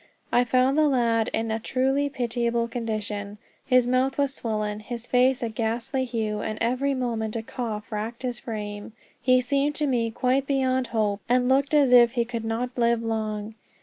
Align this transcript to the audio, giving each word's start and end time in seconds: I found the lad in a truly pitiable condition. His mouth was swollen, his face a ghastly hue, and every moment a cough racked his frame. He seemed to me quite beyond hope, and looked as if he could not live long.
I 0.31 0.45
found 0.45 0.79
the 0.79 0.87
lad 0.87 1.29
in 1.31 1.51
a 1.51 1.59
truly 1.59 2.09
pitiable 2.09 2.67
condition. 2.67 3.37
His 3.63 3.85
mouth 3.85 4.17
was 4.17 4.33
swollen, 4.33 4.79
his 4.79 5.05
face 5.05 5.43
a 5.43 5.49
ghastly 5.49 6.05
hue, 6.05 6.39
and 6.41 6.57
every 6.59 6.95
moment 6.95 7.35
a 7.35 7.43
cough 7.43 7.91
racked 7.91 8.23
his 8.23 8.39
frame. 8.39 8.93
He 9.21 9.41
seemed 9.41 9.75
to 9.75 9.85
me 9.85 10.09
quite 10.09 10.47
beyond 10.47 10.87
hope, 10.87 11.21
and 11.29 11.47
looked 11.47 11.75
as 11.75 11.91
if 11.91 12.13
he 12.13 12.25
could 12.25 12.45
not 12.45 12.75
live 12.75 13.03
long. 13.03 13.53